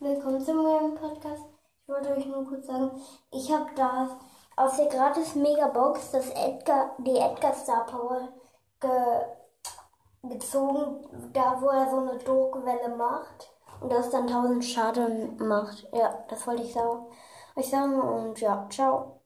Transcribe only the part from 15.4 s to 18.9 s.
macht. Ja, das wollte ich sagen, euch sagen und ja,